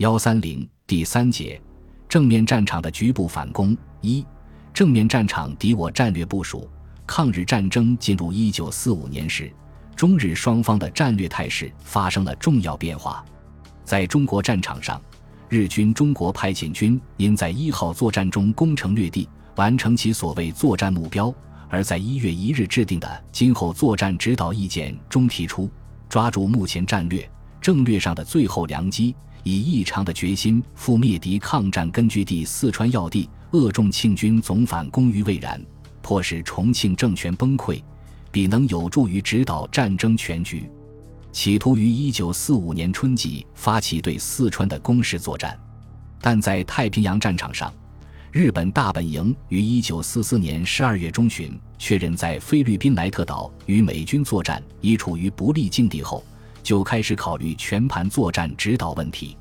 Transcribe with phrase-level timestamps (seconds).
[0.00, 1.60] 幺三零第三节，
[2.08, 4.24] 正面战场的局部反攻一，
[4.72, 6.66] 正面战场敌我战略部署。
[7.06, 9.52] 抗日战争进入一九四五年时，
[9.94, 13.22] 中日双方的战略态势发生了重要变化。
[13.84, 14.98] 在中国战场上，
[15.50, 21.30] 日军中国派遣军因在一号作战中攻城略地，完成其所谓作战目标，
[21.68, 25.68] 而在一月一日制定的今后作战指导意见中提出，
[26.08, 27.30] 抓住目前战略
[27.60, 35.60] 政略上的最后良机，以异常的决心赴灭敌抗战根据地四川要地，扼重庆军总反攻于未然。
[36.02, 37.82] 迫使重庆政权崩溃，
[38.32, 40.68] 必能有助于指导战争全局。
[41.30, 45.56] 企图于一九四五年春季发起对四川的攻势作战，
[46.20, 47.72] 但在太平洋战场上，
[48.32, 56.24] 日本大本营于一九四四年十二月中旬确认在菲律宾莱特岛与美军作战已处于不利境地后，
[56.62, 59.36] 就开始考虑全盘作战指导问题。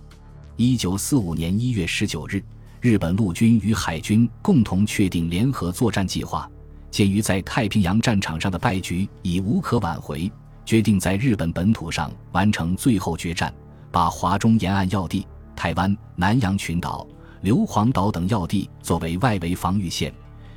[0.55, 2.44] 一九四五年一月十九日。
[2.82, 6.49] 日本陆军与海军共同确定联合作战计划。
[6.90, 10.32] 鉴于在太平洋战场上的败局已无可挽回，
[10.66, 13.54] 决定在日本本土上完成最后决战，
[13.91, 15.27] 把华中沿岸要地、
[15.58, 17.05] 台湾、南洋群岛、
[17.41, 20.13] 硫磺岛等要地作为外围防御线，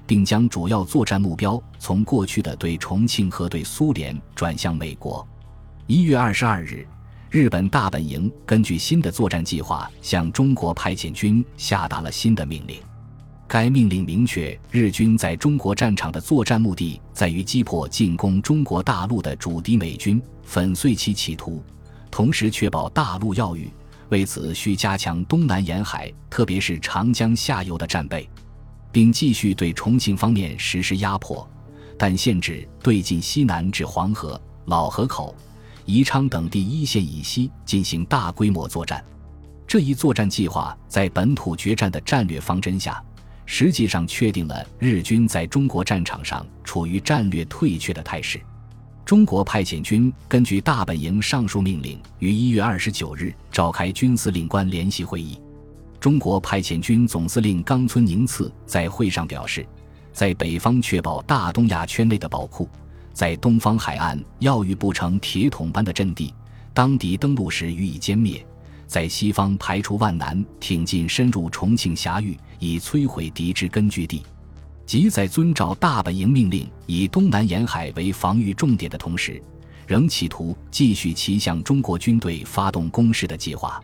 [0.06, 5.26] 并将主要作战目标从过去的对重庆和对苏联转向美国。
[5.92, 6.86] 一月二十二日。
[7.28, 12.80] 日本大本营根据新的作战计划，向中国派遣军下达了新的命令。
[13.46, 21.62] 该命令明确，日军在中国战场的作战目的在于击破进攻中国大陆的主敌美军，粉碎其企图，
[22.10, 23.70] 同时确保大陆要域。
[24.08, 28.26] 为此，需加强东南沿海，特别是长江下游的战备，
[28.90, 31.46] 并继续对重庆方面实施压迫，
[31.98, 35.36] 但限制对进西南至黄河、老河口。
[35.84, 39.04] 宜昌等地一线以西进行大规模作战，
[39.66, 43.02] 这一作战计划在本土决战的战略方针下，
[43.46, 48.40] 实际上确定了日军在中国战场上处于战略退却的态势。
[49.04, 55.40] 中国派遣军根据大本营上述命令，于一月二十九日召开军司令官联席会议。
[55.98, 59.66] 中国派遣军总司令冈村宁次在会上表示，
[60.12, 62.68] 在北方确保大东亚圈内的宝库。
[63.12, 66.32] 在东方海岸要遇不成铁桶般的阵地，
[66.72, 68.44] 当敌登陆时予以歼灭；
[68.86, 74.22] 在西方排除万难挺进深入重庆峡域，以摧毁敌之根据地。
[74.84, 79.40] 即在遵照大本营命令，以东南沿海为防御重点的同时，
[79.86, 83.80] 仍企图继续其向中国军队发动攻势的计划。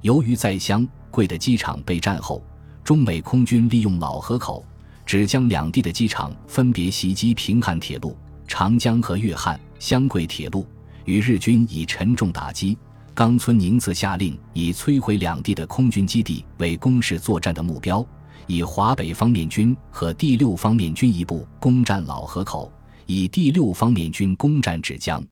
[0.00, 2.42] 由于在湘桂的机场被占后，
[2.82, 4.64] 中美空军利用老河口、
[5.04, 8.16] 芷江两地的机场分别袭击平汉铁路。
[8.50, 10.66] 长江和粤汉湘桂铁路
[11.04, 12.76] 与日军以沉重打击。
[13.14, 18.04] 冈村宁次下令以摧毁两地的空军基地为攻势作战的目标，
[18.48, 22.72] 以华北方面军和第六方面军一部攻占老河口，
[23.06, 25.24] 以第六方面军攻占芷江。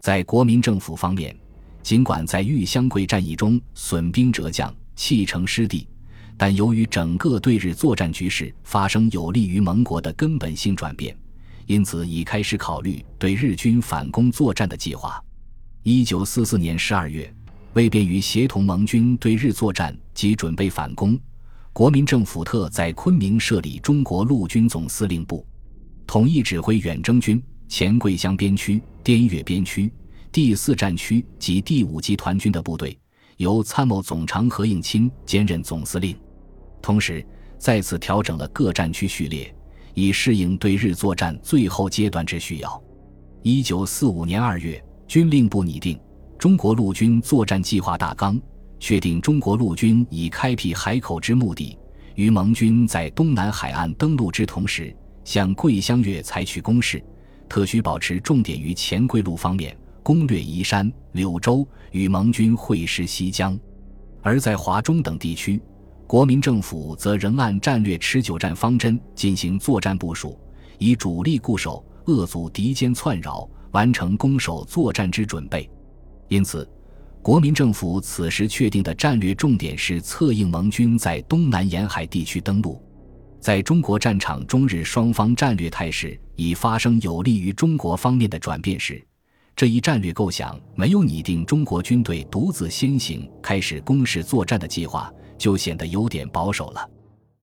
[0.00, 1.36] 在国民政府方面，
[1.82, 5.86] 尽管在豫湘桂战役中损兵折将、弃城失地，
[6.34, 11.14] 但由于整个对日作战局势发生有利于盟国的根本性转变。
[11.66, 15.22] 因此，已开始考虑对日军反攻作战的计划。
[15.82, 17.32] 一九四四年十二月，
[17.72, 21.18] 为便于协同盟军对日作战及准备反攻，
[21.72, 25.46] 国民政府特在昆明设立中国陆军总司令部，
[26.06, 29.90] 统一指挥远征军、黔桂湘边区、滇越边区、
[30.30, 32.98] 第四战区及第五集团军的部队，
[33.38, 36.14] 由参谋总长何应钦兼任总司令。
[36.82, 37.26] 同时，
[37.58, 39.54] 再次调整了各战区序列。
[39.94, 42.82] 以适应对日作战最后阶段之需要。
[43.42, 45.98] 一九四五年二月，军令部拟定
[46.38, 48.40] 中国陆军作战计划大纲，
[48.78, 51.78] 确定中国陆军以开辟海口之目的，
[52.14, 54.94] 于盟军在东南海岸登陆之同时，
[55.24, 57.02] 向桂湘粤采取攻势，
[57.48, 63.56] 特需保持重点于黔桂路方面攻略宜山、柳州，与盟军会师西江；
[64.22, 65.60] 而在华中等地区。
[66.14, 70.38] 国民政府则仍按战略持久战方针进行作战部署，
[70.78, 75.68] 以主力固守，遏阻敌间窜扰，完成攻守作战之准备。
[76.28, 76.70] 因此，
[77.20, 82.80] 国民政府此时确定的战略重点是策应盟军在东南沿海地区登陆。
[83.40, 89.04] 在中国战场中日双方战略态势已发生有利于中国方面的转变时，
[89.56, 95.12] 这一战略构想没有拟定中国军队独自先行开始攻势作战的计划。
[95.38, 96.88] 就显得有点保守了。